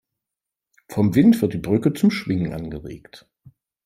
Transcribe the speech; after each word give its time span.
Vom 0.89 1.13
Wind 1.13 1.43
wird 1.43 1.53
die 1.53 1.59
Brücke 1.59 1.93
zum 1.93 2.09
Schwingen 2.09 2.53
angeregt. 2.53 3.27